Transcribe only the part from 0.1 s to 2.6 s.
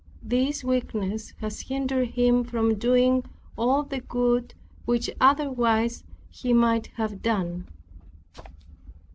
This weakness has hindered him